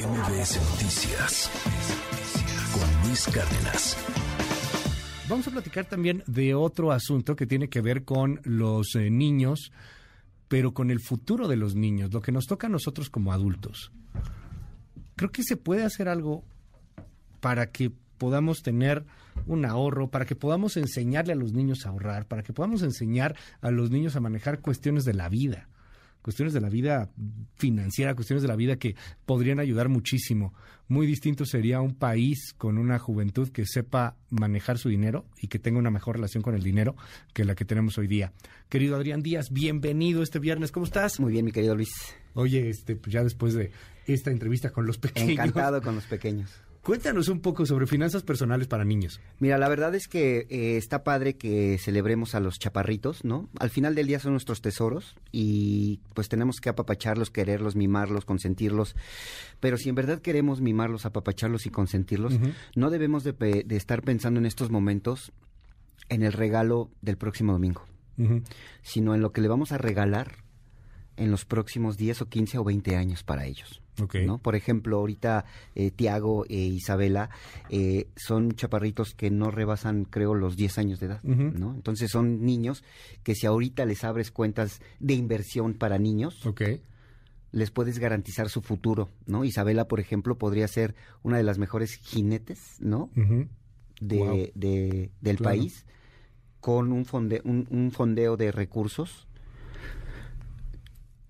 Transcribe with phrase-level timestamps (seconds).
[0.00, 1.50] MBS Noticias
[2.72, 3.98] con Luis Cárdenas.
[5.28, 9.72] Vamos a platicar también de otro asunto que tiene que ver con los eh, niños,
[10.48, 13.92] pero con el futuro de los niños, lo que nos toca a nosotros como adultos.
[15.16, 16.44] Creo que se puede hacer algo
[17.40, 19.04] para que podamos tener
[19.44, 23.36] un ahorro, para que podamos enseñarle a los niños a ahorrar, para que podamos enseñar
[23.60, 25.68] a los niños a manejar cuestiones de la vida
[26.22, 27.10] cuestiones de la vida
[27.56, 28.96] financiera, cuestiones de la vida que
[29.26, 30.54] podrían ayudar muchísimo.
[30.88, 35.58] Muy distinto sería un país con una juventud que sepa manejar su dinero y que
[35.58, 36.96] tenga una mejor relación con el dinero
[37.32, 38.32] que la que tenemos hoy día.
[38.68, 40.72] Querido Adrián Díaz, bienvenido este viernes.
[40.72, 41.20] ¿Cómo estás?
[41.20, 41.90] Muy bien, mi querido Luis.
[42.34, 43.70] Oye, este, pues ya después de
[44.06, 45.30] esta entrevista con los pequeños.
[45.30, 46.50] Encantado con los pequeños.
[46.82, 49.20] Cuéntanos un poco sobre finanzas personales para niños.
[49.38, 53.50] Mira, la verdad es que eh, está padre que celebremos a los chaparritos, ¿no?
[53.58, 58.96] Al final del día son nuestros tesoros y pues tenemos que apapacharlos, quererlos, mimarlos, consentirlos.
[59.60, 62.38] Pero si en verdad queremos mimarlos, apapacharlos y consentirlos,
[62.74, 65.32] no debemos de, estar pensando en estos momentos
[66.08, 67.84] en el regalo del próximo domingo,
[68.80, 70.44] sino en lo que le vamos a regalar
[71.18, 73.82] en los próximos 10 o 15 o 20 años para ellos.
[74.24, 74.38] ¿No?
[74.38, 77.30] Por ejemplo, ahorita eh, Tiago e Isabela
[77.68, 81.74] eh, son chaparritos que no rebasan, creo, los 10 años de edad, ¿no?
[81.74, 82.84] Entonces son niños
[83.22, 86.40] que si ahorita les abres cuentas de inversión para niños,
[87.52, 89.44] les puedes garantizar su futuro, ¿no?
[89.44, 93.10] Isabela, por ejemplo, podría ser una de las mejores jinetes, ¿no?
[94.00, 95.84] de, del país
[96.60, 97.06] con un,
[97.70, 99.28] un fondeo de recursos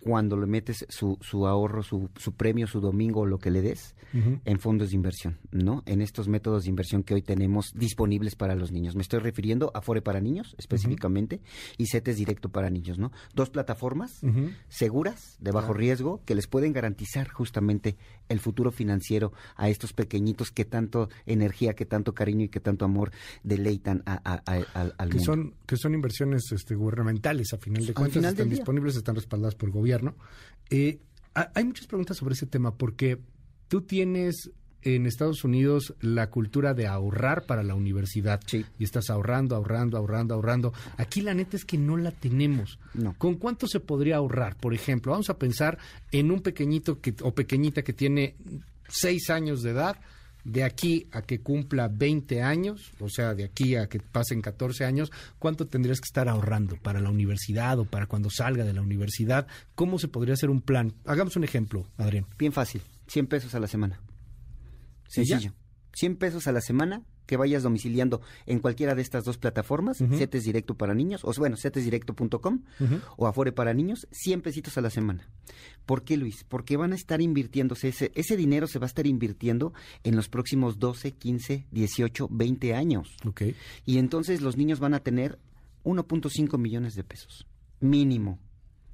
[0.00, 3.94] cuando le metes su, su ahorro, su, su, premio, su domingo, lo que le des,
[4.12, 5.82] en fondos de inversión, ¿no?
[5.86, 8.96] En estos métodos de inversión que hoy tenemos disponibles para los niños.
[8.96, 11.40] Me estoy refiriendo a Fore para niños, específicamente,
[11.76, 13.12] y CETES directo para niños, ¿no?
[13.34, 14.20] Dos plataformas
[14.68, 17.96] seguras, de bajo riesgo, que les pueden garantizar justamente
[18.28, 22.84] el futuro financiero a estos pequeñitos que tanto energía, que tanto cariño y que tanto
[22.84, 25.24] amor deleitan a, al que mundo.
[25.24, 29.68] Son, que son inversiones este, gubernamentales, a final de cuentas, están disponibles, están respaldadas por
[29.68, 29.89] el gobierno
[30.70, 31.00] eh,
[31.34, 33.18] hay muchas preguntas sobre ese tema porque
[33.68, 34.50] tú tienes
[34.82, 38.40] en Estados Unidos la cultura de ahorrar para la universidad.
[38.52, 40.72] Y estás ahorrando, ahorrando, ahorrando, ahorrando.
[40.96, 42.78] Aquí la neta es que no la tenemos.
[43.18, 44.56] ¿Con cuánto se podría ahorrar?
[44.56, 45.78] Por ejemplo, vamos a pensar
[46.12, 48.36] en un pequeñito que, o pequeñita que tiene
[48.88, 49.96] seis años de edad
[50.44, 54.84] de aquí a que cumpla 20 años, o sea, de aquí a que pasen 14
[54.84, 58.82] años, ¿cuánto tendrías que estar ahorrando para la universidad o para cuando salga de la
[58.82, 59.46] universidad?
[59.74, 60.94] ¿Cómo se podría hacer un plan?
[61.04, 62.26] Hagamos un ejemplo, Adrián.
[62.38, 64.00] Bien fácil, 100 pesos a la semana.
[65.08, 65.52] Sencillo.
[65.92, 70.42] 100 pesos a la semana que vayas domiciliando en cualquiera de estas dos plataformas, CETES
[70.42, 72.62] Directo para Niños, o bueno, cetesdirecto.com
[73.16, 75.28] o Afore para Niños, 100 pesitos a la semana.
[75.86, 76.42] ¿Por qué, Luis?
[76.42, 80.28] Porque van a estar invirtiéndose, ese, ese dinero se va a estar invirtiendo en los
[80.28, 83.14] próximos 12, 15, 18, 20 años.
[83.24, 83.54] Okay.
[83.86, 85.38] Y entonces los niños van a tener
[85.84, 87.46] 1.5 millones de pesos,
[87.78, 88.40] mínimo.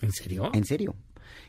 [0.00, 0.50] ¿En serio?
[0.54, 0.94] En serio.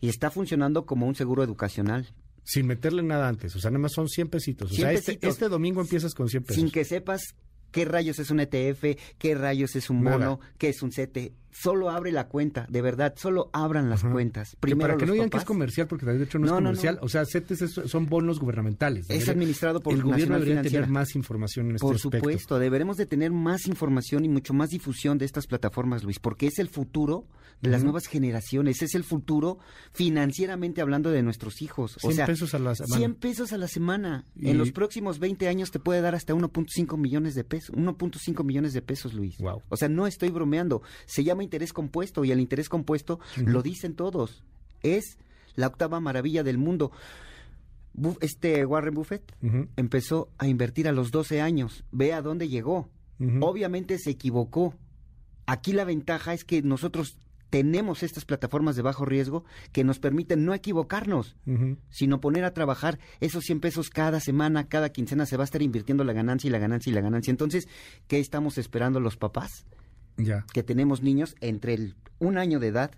[0.00, 2.06] Y está funcionando como un seguro educacional.
[2.48, 4.72] Sin meterle nada antes, o sea, nada más son 100 pesitos.
[4.72, 6.56] O sea, este, este, domingo empiezas con 100 pesos.
[6.56, 7.34] Sin que sepas
[7.70, 11.90] qué rayos es un ETF, qué rayos es un mono, qué es un CETE solo
[11.90, 14.56] abre la cuenta, de verdad, solo abran las cuentas.
[14.60, 16.98] Primero para que no digan que es comercial, porque de hecho no, es comercial.
[17.02, 19.08] O sea, CETES son bonos gubernamentales.
[19.08, 23.06] Es administrado por el gobierno debería tener más información en este Por supuesto, deberemos de
[23.06, 27.26] tener más información y mucho más difusión de estas plataformas, Luis, porque es el futuro
[27.60, 29.58] de las nuevas generaciones, es el futuro
[29.92, 31.96] financieramente hablando de nuestros hijos.
[32.02, 32.96] O 100 pesos a la semana.
[32.96, 34.24] 100 pesos a la semana.
[34.40, 37.74] En los próximos 20 años te puede dar hasta 1.5 millones de pesos.
[37.74, 39.38] 1.5 millones de pesos, Luis.
[39.38, 39.62] Wow.
[39.68, 40.82] O sea, no estoy bromeando.
[41.06, 44.42] Se llama interés compuesto y el interés compuesto lo dicen todos.
[44.82, 45.18] Es
[45.54, 46.92] la octava maravilla del mundo.
[48.20, 49.34] este Warren Buffett
[49.76, 51.84] empezó a invertir a los 12 años.
[51.90, 52.88] Ve a dónde llegó.
[53.40, 54.74] Obviamente se equivocó.
[55.46, 57.18] Aquí la ventaja es que nosotros
[57.50, 61.36] tenemos estas plataformas de bajo riesgo que nos permiten no equivocarnos,
[61.90, 65.62] sino poner a trabajar esos 100 pesos cada semana, cada quincena se va a estar
[65.62, 67.30] invirtiendo la ganancia y la ganancia y la ganancia.
[67.30, 67.68] Entonces,
[68.06, 69.64] ¿qué estamos esperando los papás?
[70.52, 72.90] Que tenemos niños entre el, un año de edad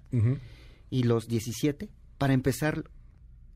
[0.90, 1.88] y los 17
[2.18, 2.84] para empezar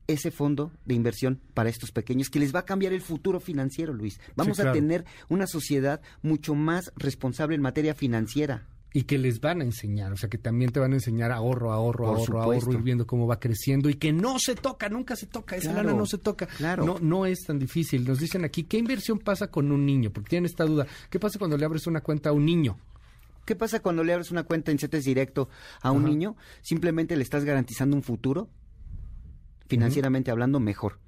[0.07, 3.93] ese fondo de inversión para estos pequeños que les va a cambiar el futuro financiero,
[3.93, 4.19] Luis.
[4.35, 8.67] Vamos a tener una sociedad mucho más responsable en materia financiera.
[8.93, 11.73] Y que les van a enseñar, o sea, que también te van a enseñar ahorro,
[11.73, 15.25] ahorro, ahorro, ahorro, ir viendo cómo va creciendo y que no se toca, nunca se
[15.25, 16.45] toca, esa lana no se toca.
[16.45, 16.85] Claro.
[16.85, 18.07] No, no es tan difícil.
[18.07, 20.11] Nos dicen aquí, ¿qué inversión pasa con un niño?
[20.11, 20.87] Porque tienen esta duda.
[21.09, 22.77] ¿Qué pasa cuando le abres una cuenta a un niño?
[23.45, 25.49] ¿Qué pasa cuando le abres una cuenta en CETES directo
[25.81, 26.35] a un niño?
[26.61, 28.49] Simplemente le estás garantizando un futuro,
[29.67, 30.99] financieramente hablando, mejor.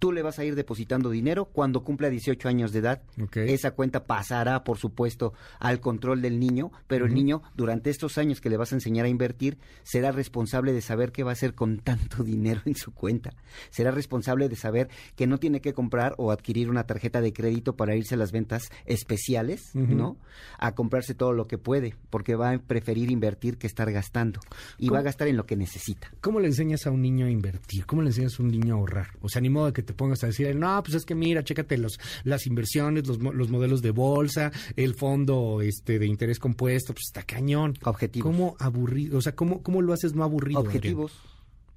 [0.00, 3.02] Tú le vas a ir depositando dinero cuando cumpla 18 años de edad.
[3.34, 8.40] Esa cuenta pasará, por supuesto, al control del niño, pero el niño, durante estos años
[8.40, 11.54] que le vas a enseñar a invertir, será responsable de saber qué va a hacer
[11.54, 13.34] con tanto dinero en su cuenta.
[13.70, 17.76] Será responsable de saber que no tiene que comprar o adquirir una tarjeta de crédito
[17.76, 19.70] para irse a las ventas especiales.
[19.74, 20.16] ¿no?
[20.58, 24.40] A comprarse todo lo que puede, porque va a preferir invertir que estar gastando.
[24.78, 26.10] Y va a gastar en lo que necesita.
[26.22, 27.84] ¿Cómo le enseñas a un niño a invertir?
[27.84, 29.08] ¿Cómo le enseñas a un niño a ahorrar?
[29.20, 31.42] O sea, ni modo de que te pongas a decir, no, pues es que mira,
[31.42, 36.92] chécate los, las inversiones, los, los modelos de bolsa, el fondo este de interés compuesto,
[36.92, 37.76] pues está cañón.
[37.84, 38.30] Objetivos.
[38.30, 39.18] ¿Cómo aburrido?
[39.18, 40.60] O sea, ¿cómo, cómo lo haces no aburrido?
[40.60, 40.76] Adrián?
[40.76, 41.12] Objetivos.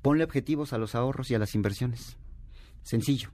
[0.01, 2.18] Ponle objetivos a los ahorros y a las inversiones.
[2.83, 3.30] Sencillo.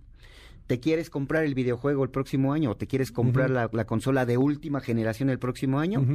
[0.67, 4.27] ¿Te quieres comprar el videojuego el próximo año o te quieres comprar la, la consola
[4.27, 6.05] de última generación el próximo año?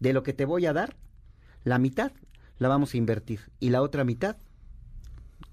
[0.00, 0.96] De lo que te voy a dar,
[1.64, 2.12] la mitad
[2.58, 4.36] la vamos a invertir y la otra mitad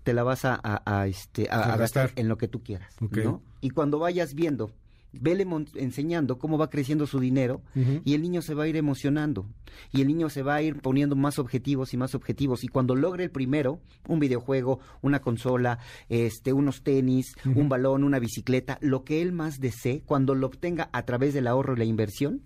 [0.10, 2.64] te la vas a, a- a, este, a, A a gastar en lo que tú
[2.64, 2.96] quieras.
[3.24, 3.44] ¿no?
[3.62, 4.72] Y cuando vayas viendo,
[5.12, 5.46] vele
[5.76, 7.62] enseñando cómo va creciendo su dinero
[8.06, 9.48] y el niño se va a ir emocionando
[9.92, 12.64] y el niño se va a ir poniendo más objetivos y más objetivos.
[12.64, 15.78] Y cuando logre el primero un videojuego una consola
[16.10, 20.90] este unos tenis un balón una bicicleta lo que él más desee cuando lo obtenga
[20.92, 22.42] a través del ahorro y la inversión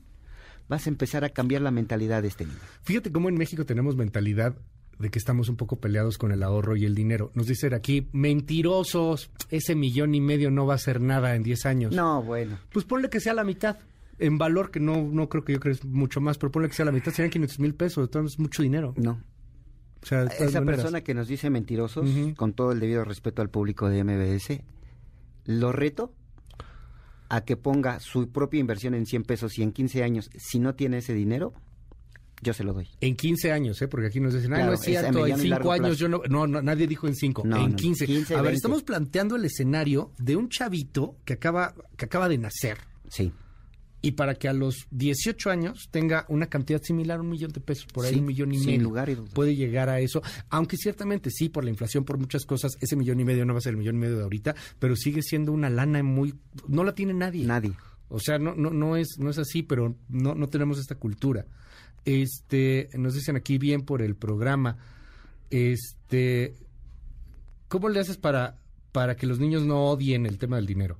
[0.69, 2.59] vas a empezar a cambiar la mentalidad de este niño.
[2.83, 4.55] Fíjate cómo en México tenemos mentalidad
[4.99, 7.31] de que estamos un poco peleados con el ahorro y el dinero.
[7.33, 11.65] Nos dicen aquí, mentirosos, ese millón y medio no va a ser nada en 10
[11.65, 11.93] años.
[11.93, 13.77] no bueno Pues ponle que sea la mitad.
[14.19, 16.75] En valor, que no, no creo que yo creo es mucho más, pero ponle que
[16.75, 18.05] sea la mitad, serían 500 mil pesos.
[18.05, 18.93] Entonces es mucho dinero.
[18.95, 19.19] no
[20.01, 20.63] O sea, esa maneras.
[20.81, 24.61] persona que nos dice mentirosos con todo el debido respeto al público de MBS
[25.45, 26.13] lo reto
[27.29, 30.75] a que ponga su propia inversión en 100 pesos y en 15 años si no
[30.75, 31.53] tiene ese dinero
[32.43, 33.87] yo se lo doy En 15 años, ¿eh?
[33.87, 35.87] Porque aquí nos dicen, ah, Claro, no es cierto, en mediano y 5 largo años
[35.87, 35.99] plazo.
[35.99, 38.05] yo no, no, no, nadie dijo en 5, No, en no, 15.
[38.05, 38.55] 15, a ver, 20.
[38.57, 42.77] estamos planteando el escenario de un chavito que acaba, que acaba de nacer
[43.09, 43.31] sí
[44.05, 47.61] y para que a los 18 años tenga una cantidad similar a un millón de
[47.61, 48.81] pesos, por ahí Sí, un millón y medio.
[48.81, 49.15] lugar y.
[49.15, 53.21] Puede llegar a eso, aunque ciertamente sí, por la inflación, por muchas cosas, ese millón
[53.21, 55.53] y medio no va a ser el millón y medio de ahorita, pero sigue siendo
[55.53, 56.35] una lana muy...
[56.67, 57.45] No la tiene nadie.
[57.45, 57.71] nadie
[58.09, 61.45] O sea, no, no, no es, no es así, pero no, no tenemos esta cultura.
[62.05, 64.77] Este, nos dicen aquí bien por el programa.
[65.49, 66.55] Este,
[67.67, 68.57] ¿cómo le haces para,
[68.91, 70.99] para que los niños no odien el tema del dinero?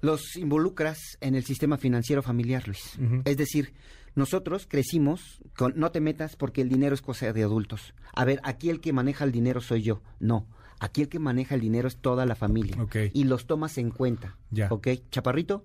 [0.00, 2.98] los involucras en el sistema financiero familiar, Luis.
[3.24, 3.72] Es decir,
[4.14, 7.94] nosotros crecimos con no te metas porque el dinero es cosa de adultos.
[8.14, 10.02] A ver, aquí el que maneja el dinero soy yo.
[10.20, 10.46] No,
[10.78, 12.80] aquí el que maneja el dinero es toda la familia.
[12.82, 12.96] Ok.
[13.12, 14.36] Y los tomas en cuenta.
[14.50, 14.68] Ya.
[14.70, 14.88] ¿Ok?
[15.10, 15.64] Chaparrito,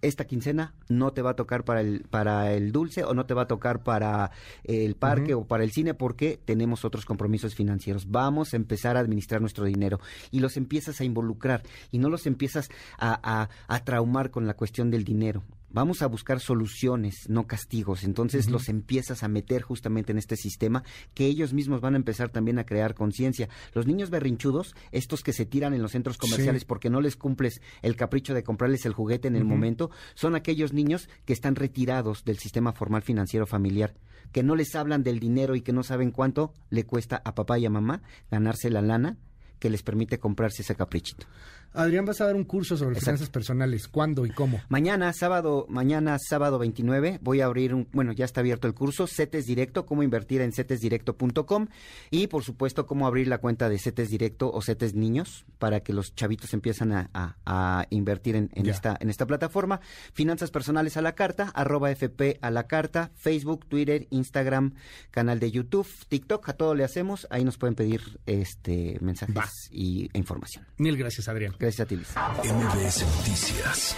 [0.00, 3.34] Esta quincena no te va a tocar para el para el dulce o no te
[3.34, 4.30] va a tocar para
[4.64, 8.10] el parque o para el cine porque tenemos otros compromisos financieros.
[8.10, 9.98] Vamos a empezar a administrar nuestro dinero
[10.30, 12.68] y los empiezas a involucrar y no los empiezas
[12.98, 15.42] a, a- a traumar con la cuestión del dinero.
[15.72, 18.02] Vamos a buscar soluciones, no castigos.
[18.02, 20.82] Entonces los empiezas a meter justamente en este sistema
[21.14, 23.48] que ellos mismos van a empezar también a crear conciencia.
[23.72, 26.66] Los niños berrinchudos, estos que se tiran en los centros comerciales Sí.
[26.66, 30.72] porque no les cumples el capricho de comprarles el juguete en el momento, son aquellos
[30.72, 33.94] niños que están retirados del sistema formal financiero familiar,
[34.32, 37.58] que no les hablan del dinero y que no saben cuánto le cuesta a papá
[37.58, 39.18] y a mamá ganarse la lana
[39.60, 41.26] que les permite comprarse ese caprichito.
[41.72, 43.04] Adrián, vas a dar un curso sobre Exacto.
[43.10, 43.86] finanzas personales.
[43.86, 44.60] ¿Cuándo y cómo?
[44.68, 49.06] Mañana, sábado, mañana, sábado 29, voy a abrir un, bueno, ya está abierto el curso,
[49.06, 51.68] CETES Directo, cómo invertir en cetesdirecto.com
[52.10, 55.92] y, por supuesto, cómo abrir la cuenta de CETES Directo o CETES Niños para que
[55.92, 59.80] los chavitos empiezan a, a- a invertir en, en esta, en esta plataforma.
[60.12, 64.74] Finanzas personales a la carta, arroba FP a la carta, Facebook, Twitter, Instagram,
[65.12, 67.28] canal de YouTube, TikTok, a todo le hacemos.
[67.30, 69.44] Ahí nos pueden pedir este mensajes Va.
[69.70, 70.66] Y e información.
[70.78, 71.54] Mil gracias, Adrián.
[71.58, 72.08] Gracias a ti, Luis.
[72.44, 73.96] MBS Noticias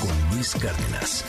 [0.00, 1.24] con Luis Cárdenas.